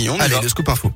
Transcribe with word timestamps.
Et 0.00 0.08
on 0.08 0.18
Allez, 0.20 0.34
va. 0.34 0.40
le 0.40 0.48
scoop 0.48 0.68
info. 0.68 0.92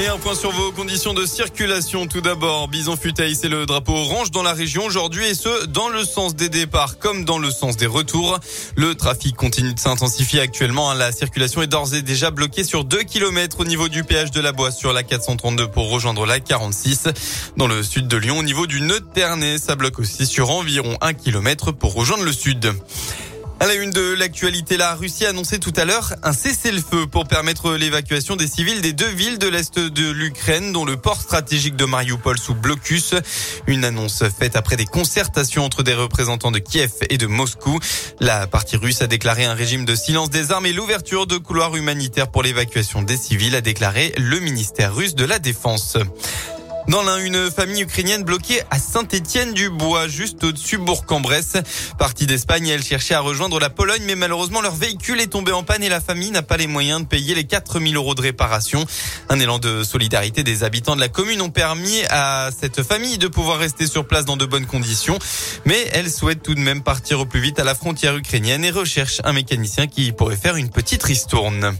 Et 0.00 0.06
un 0.06 0.16
point 0.16 0.34
sur 0.34 0.50
vos 0.52 0.72
conditions 0.72 1.12
de 1.12 1.26
circulation. 1.26 2.06
Tout 2.06 2.22
d'abord, 2.22 2.68
Bison 2.68 2.96
Futaï, 2.96 3.34
c'est 3.34 3.50
le 3.50 3.66
drapeau 3.66 3.92
orange 3.92 4.30
dans 4.30 4.42
la 4.42 4.54
région 4.54 4.84
aujourd'hui 4.86 5.26
et 5.26 5.34
ce, 5.34 5.66
dans 5.66 5.90
le 5.90 6.04
sens 6.04 6.34
des 6.34 6.48
départs 6.48 6.98
comme 6.98 7.26
dans 7.26 7.38
le 7.38 7.50
sens 7.50 7.76
des 7.76 7.84
retours. 7.86 8.38
Le 8.76 8.94
trafic 8.94 9.36
continue 9.36 9.74
de 9.74 9.78
s'intensifier 9.78 10.40
actuellement. 10.40 10.94
La 10.94 11.12
circulation 11.12 11.60
est 11.60 11.66
d'ores 11.66 11.92
et 11.92 12.00
déjà 12.00 12.30
bloquée 12.30 12.64
sur 12.64 12.84
2 12.84 13.02
km 13.02 13.60
au 13.60 13.64
niveau 13.66 13.88
du 13.90 14.02
péage 14.02 14.30
de 14.30 14.40
la 14.40 14.52
Boisse 14.52 14.78
sur 14.78 14.94
la 14.94 15.02
432 15.02 15.66
pour 15.68 15.90
rejoindre 15.90 16.24
la 16.24 16.40
46. 16.40 17.08
Dans 17.58 17.66
le 17.66 17.82
sud 17.82 18.08
de 18.08 18.16
Lyon, 18.16 18.38
au 18.38 18.42
niveau 18.42 18.66
du 18.66 18.80
nœud 18.80 19.00
de 19.00 19.06
Ternay, 19.12 19.58
ça 19.58 19.76
bloque 19.76 19.98
aussi 19.98 20.24
sur 20.24 20.50
environ 20.50 20.96
1 21.02 21.12
km 21.12 21.72
pour 21.72 21.92
rejoindre 21.92 22.24
le 22.24 22.32
sud. 22.32 22.72
À 23.62 23.66
la 23.66 23.74
une 23.74 23.90
de 23.90 24.14
l'actualité, 24.14 24.78
la 24.78 24.94
Russie 24.94 25.26
a 25.26 25.28
annoncé 25.28 25.58
tout 25.58 25.74
à 25.76 25.84
l'heure 25.84 26.14
un 26.22 26.32
cessez-le-feu 26.32 27.06
pour 27.06 27.28
permettre 27.28 27.74
l'évacuation 27.74 28.34
des 28.34 28.46
civils 28.46 28.80
des 28.80 28.94
deux 28.94 29.10
villes 29.10 29.38
de 29.38 29.48
l'Est 29.48 29.78
de 29.78 30.10
l'Ukraine, 30.10 30.72
dont 30.72 30.86
le 30.86 30.96
port 30.96 31.20
stratégique 31.20 31.76
de 31.76 31.84
Mariupol 31.84 32.38
sous 32.38 32.54
blocus. 32.54 33.14
Une 33.66 33.84
annonce 33.84 34.24
faite 34.30 34.56
après 34.56 34.76
des 34.76 34.86
concertations 34.86 35.62
entre 35.62 35.82
des 35.82 35.92
représentants 35.92 36.50
de 36.50 36.58
Kiev 36.58 36.92
et 37.10 37.18
de 37.18 37.26
Moscou. 37.26 37.78
La 38.18 38.46
partie 38.46 38.78
russe 38.78 39.02
a 39.02 39.06
déclaré 39.06 39.44
un 39.44 39.52
régime 39.52 39.84
de 39.84 39.94
silence 39.94 40.30
des 40.30 40.52
armes 40.52 40.64
et 40.64 40.72
l'ouverture 40.72 41.26
de 41.26 41.36
couloirs 41.36 41.76
humanitaires 41.76 42.30
pour 42.30 42.42
l'évacuation 42.42 43.02
des 43.02 43.18
civils, 43.18 43.54
a 43.54 43.60
déclaré 43.60 44.14
le 44.16 44.40
ministère 44.40 44.94
russe 44.94 45.14
de 45.14 45.26
la 45.26 45.38
Défense. 45.38 45.98
Dans 46.88 47.02
l'un, 47.02 47.18
une 47.18 47.50
famille 47.50 47.82
ukrainienne 47.82 48.24
bloquée 48.24 48.62
à 48.70 48.78
Saint-Étienne-du-Bois, 48.78 50.08
juste 50.08 50.42
au-dessus 50.42 50.78
Bourg-en-Bresse. 50.78 51.54
Partie 51.98 52.26
d'Espagne, 52.26 52.66
elle 52.66 52.82
cherchait 52.82 53.14
à 53.14 53.20
rejoindre 53.20 53.60
la 53.60 53.70
Pologne, 53.70 54.02
mais 54.06 54.16
malheureusement, 54.16 54.60
leur 54.60 54.74
véhicule 54.74 55.20
est 55.20 55.28
tombé 55.28 55.52
en 55.52 55.62
panne 55.62 55.82
et 55.82 55.88
la 55.88 56.00
famille 56.00 56.30
n'a 56.30 56.42
pas 56.42 56.56
les 56.56 56.66
moyens 56.66 57.02
de 57.02 57.06
payer 57.06 57.34
les 57.34 57.44
4000 57.44 57.94
euros 57.96 58.14
de 58.14 58.22
réparation. 58.22 58.84
Un 59.28 59.38
élan 59.38 59.58
de 59.58 59.84
solidarité 59.84 60.42
des 60.42 60.64
habitants 60.64 60.96
de 60.96 61.00
la 61.00 61.08
commune 61.08 61.40
ont 61.42 61.50
permis 61.50 62.02
à 62.10 62.50
cette 62.58 62.82
famille 62.82 63.18
de 63.18 63.28
pouvoir 63.28 63.58
rester 63.58 63.86
sur 63.86 64.06
place 64.06 64.24
dans 64.24 64.36
de 64.36 64.46
bonnes 64.46 64.66
conditions, 64.66 65.18
mais 65.66 65.88
elle 65.92 66.10
souhaite 66.10 66.42
tout 66.42 66.54
de 66.54 66.60
même 66.60 66.82
partir 66.82 67.20
au 67.20 67.26
plus 67.26 67.40
vite 67.40 67.58
à 67.58 67.64
la 67.64 67.74
frontière 67.74 68.16
ukrainienne 68.16 68.64
et 68.64 68.70
recherche 68.70 69.20
un 69.24 69.32
mécanicien 69.32 69.86
qui 69.86 70.12
pourrait 70.12 70.36
faire 70.36 70.56
une 70.56 70.70
petite 70.70 71.02
ristourne. 71.02 71.76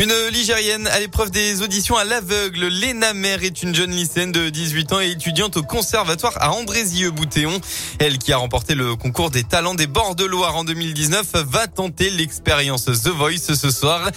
Une 0.00 0.14
Ligérienne 0.32 0.86
à 0.86 0.98
l'épreuve 0.98 1.30
des 1.30 1.60
auditions 1.60 1.94
à 1.94 2.04
l'aveugle. 2.04 2.68
Léna 2.68 3.12
Mer 3.12 3.44
est 3.44 3.62
une 3.62 3.74
jeune 3.74 3.90
lycéenne 3.90 4.32
de 4.32 4.48
18 4.48 4.92
ans 4.94 5.00
et 5.02 5.10
étudiante 5.10 5.58
au 5.58 5.62
conservatoire 5.62 6.32
à 6.40 6.52
Andrézieux-Boutéon. 6.52 7.60
Elle 7.98 8.16
qui 8.16 8.32
a 8.32 8.38
remporté 8.38 8.74
le 8.74 8.96
concours 8.96 9.28
des 9.28 9.44
talents 9.44 9.74
des 9.74 9.86
bords 9.86 10.14
de 10.14 10.24
Loire 10.24 10.56
en 10.56 10.64
2019 10.64 11.26
va 11.50 11.66
tenter 11.66 12.08
l'expérience 12.08 12.86
The 12.86 13.08
Voice 13.08 13.54
ce 13.54 13.70
soir. 13.70 14.08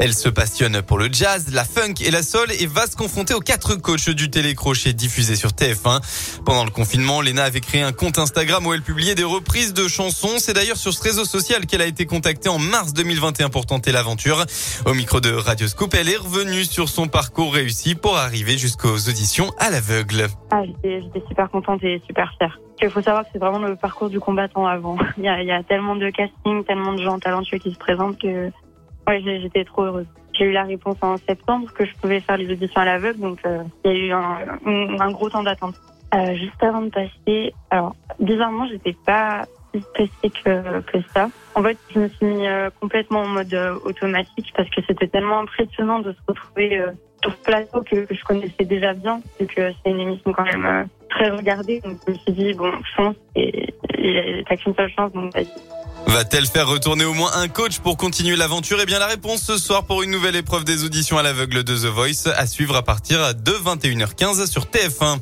Elle 0.00 0.12
se 0.12 0.28
passionne 0.28 0.82
pour 0.82 0.98
le 0.98 1.08
jazz, 1.12 1.44
la 1.52 1.64
funk 1.64 1.94
et 2.00 2.10
la 2.10 2.24
soul 2.24 2.50
et 2.58 2.66
va 2.66 2.88
se 2.88 2.96
confronter 2.96 3.34
aux 3.34 3.40
quatre 3.40 3.76
coachs 3.76 4.10
du 4.10 4.30
télécrochet 4.30 4.92
diffusé 4.92 5.36
sur 5.36 5.50
TF1. 5.50 6.00
Pendant 6.46 6.64
le 6.64 6.70
confinement, 6.72 7.20
Léna 7.20 7.44
avait 7.44 7.60
créé 7.60 7.82
un 7.82 7.92
compte 7.92 8.18
Instagram 8.18 8.66
où 8.66 8.74
elle 8.74 8.82
publiait 8.82 9.14
des 9.14 9.22
reprises 9.22 9.72
de 9.72 9.86
chansons. 9.86 10.38
C'est 10.40 10.54
d'ailleurs 10.54 10.78
sur 10.78 10.92
ce 10.92 11.00
réseau 11.00 11.24
social 11.24 11.64
qu'elle 11.66 11.82
a 11.82 11.86
été 11.86 12.06
contactée 12.06 12.48
en 12.48 12.58
mars 12.58 12.92
2021 12.92 13.50
pour 13.50 13.66
tenter 13.66 13.92
l'aventure. 13.92 14.44
Au 14.84 14.94
micro 14.94 15.20
de 15.20 15.27
Radio 15.36 15.66
Scoop, 15.66 15.94
elle 15.94 16.08
est 16.08 16.16
revenue 16.16 16.64
sur 16.64 16.88
son 16.88 17.08
parcours 17.08 17.54
réussi 17.54 17.94
pour 17.94 18.16
arriver 18.16 18.58
jusqu'aux 18.58 18.96
auditions 19.08 19.50
à 19.58 19.70
l'aveugle. 19.70 20.26
Ah, 20.50 20.62
j'étais 20.82 21.22
super 21.28 21.50
contente 21.50 21.82
et 21.84 22.00
super 22.06 22.32
fière. 22.38 22.58
Il 22.80 22.90
faut 22.90 23.02
savoir 23.02 23.24
que 23.24 23.30
c'est 23.32 23.38
vraiment 23.38 23.58
le 23.58 23.76
parcours 23.76 24.08
du 24.08 24.20
combattant 24.20 24.66
avant. 24.66 24.96
Il 25.18 25.24
y 25.24 25.28
a, 25.28 25.62
tellement 25.62 25.96
de 25.96 26.10
castings, 26.10 26.64
tellement 26.64 26.94
de 26.94 27.02
gens 27.02 27.18
talentueux 27.18 27.58
qui 27.58 27.72
se 27.72 27.78
présentent 27.78 28.18
que 28.20 28.50
ouais, 29.06 29.22
j'étais 29.24 29.64
trop 29.64 29.82
heureuse. 29.82 30.06
J'ai 30.32 30.44
eu 30.44 30.52
la 30.52 30.64
réponse 30.64 30.96
en 31.02 31.16
septembre 31.16 31.72
que 31.72 31.84
je 31.84 31.92
pouvais 32.00 32.20
faire 32.20 32.36
les 32.36 32.50
auditions 32.50 32.80
à 32.80 32.84
l'aveugle, 32.84 33.20
donc 33.20 33.38
euh, 33.44 33.62
il 33.84 33.90
y 33.90 33.94
a 33.94 33.98
eu 33.98 34.12
un 34.12 35.10
gros 35.10 35.28
temps 35.28 35.42
d'attente. 35.42 35.74
Euh, 36.14 36.34
juste 36.36 36.62
avant 36.62 36.80
de 36.80 36.88
passer, 36.88 37.52
alors 37.70 37.94
bizarrement, 38.18 38.66
j'étais 38.66 38.96
pas 39.04 39.44
stressée 39.76 40.30
que, 40.44 40.80
que 40.80 40.98
ça. 41.14 41.28
En 41.54 41.62
fait, 41.62 41.78
je 41.92 41.98
me 41.98 42.08
suis 42.08 42.26
mis 42.26 42.46
euh, 42.46 42.70
complètement 42.80 43.20
en 43.20 43.26
mode 43.26 43.52
euh, 43.52 43.78
automatique 43.84 44.52
parce 44.56 44.68
que 44.70 44.80
c'était 44.86 45.08
tellement 45.08 45.40
impressionnant 45.40 45.98
de 46.00 46.12
se 46.12 46.18
retrouver 46.26 46.78
euh, 46.78 46.92
sur 47.22 47.32
ce 47.32 47.38
plateau 47.38 47.82
que, 47.82 48.06
je 48.08 48.24
connaissais 48.24 48.64
déjà 48.64 48.94
bien, 48.94 49.20
vu 49.40 49.46
que 49.46 49.72
c'est 49.82 49.90
une 49.90 50.00
émission 50.00 50.32
quand 50.32 50.44
même 50.44 50.88
très 51.10 51.30
regardée. 51.30 51.80
Donc 51.80 51.98
je 52.06 52.12
me 52.12 52.18
suis 52.18 52.32
dit, 52.32 52.54
bon, 52.54 52.72
chance, 52.96 53.16
et 53.34 53.74
t'as 54.48 54.56
qu'une 54.56 54.74
seule 54.74 54.90
chance, 54.90 55.12
donc 55.12 55.34
vas-y. 55.34 55.77
Va-t-elle 56.08 56.46
faire 56.46 56.66
retourner 56.66 57.04
au 57.04 57.12
moins 57.12 57.30
un 57.34 57.48
coach 57.48 57.80
pour 57.80 57.98
continuer 57.98 58.34
l'aventure? 58.34 58.78
Eh 58.80 58.86
bien, 58.86 58.98
la 58.98 59.06
réponse 59.06 59.42
ce 59.42 59.58
soir 59.58 59.84
pour 59.84 60.02
une 60.02 60.10
nouvelle 60.10 60.36
épreuve 60.36 60.64
des 60.64 60.82
auditions 60.82 61.18
à 61.18 61.22
l'aveugle 61.22 61.64
de 61.64 61.76
The 61.76 61.84
Voice 61.84 62.32
à 62.34 62.46
suivre 62.46 62.76
à 62.76 62.82
partir 62.82 63.34
de 63.34 63.52
21h15 63.52 64.50
sur 64.50 64.64
TF1. 64.64 65.18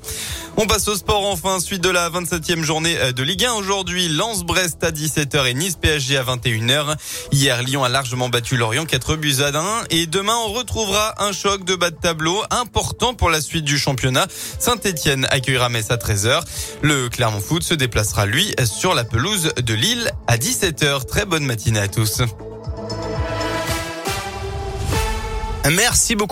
On 0.57 0.67
passe 0.67 0.87
au 0.87 0.95
sport 0.95 1.27
enfin, 1.27 1.59
suite 1.59 1.83
de 1.83 1.91
la 1.91 2.09
27e 2.09 2.63
journée 2.63 2.97
de 3.13 3.23
Ligue 3.25 3.45
1. 3.45 3.55
Aujourd'hui, 3.55 4.09
Lens-Brest 4.09 4.85
à 4.85 4.93
17h 4.93 5.47
et 5.47 5.55
Nice-PSG 5.55 6.19
à 6.19 6.23
21h. 6.23 6.95
Hier, 7.33 7.63
Lyon 7.63 7.83
a 7.83 7.89
largement 7.89 8.29
battu 8.29 8.57
Lorient 8.57 8.87
4 8.87 9.17
buts 9.17 9.37
à 9.41 9.49
1. 9.49 9.85
Et 9.91 10.07
demain, 10.07 10.37
on 10.47 10.53
retrouvera 10.53 11.21
un 11.23 11.33
choc 11.33 11.65
de 11.65 11.75
bas 11.75 11.91
de 11.91 11.97
tableau 11.97 12.43
important 12.51 13.13
pour 13.13 13.29
la 13.29 13.41
suite 13.41 13.65
du 13.65 13.77
championnat. 13.77 14.29
Saint-Etienne 14.61 15.27
accueillera 15.31 15.69
Metz 15.69 15.91
à 15.91 15.97
13h. 15.97 16.43
Le 16.83 17.09
Clermont 17.09 17.41
Foot 17.41 17.65
se 17.65 17.75
déplacera, 17.75 18.25
lui, 18.25 18.55
sur 18.65 18.95
la 18.95 19.03
pelouse 19.05 19.53
de 19.57 19.75
Lille 19.75 20.11
à 20.29 20.39
17h. 20.39 20.76
Très 20.77 21.25
bonne 21.25 21.45
matinée 21.45 21.81
à 21.81 21.89
tous. 21.89 22.23
Merci 25.71 26.15
beaucoup. 26.15 26.25